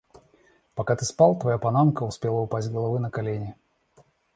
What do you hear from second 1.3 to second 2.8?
твоя панамка успела упасть с